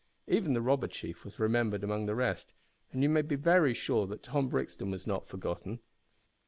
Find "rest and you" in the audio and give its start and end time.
2.15-3.09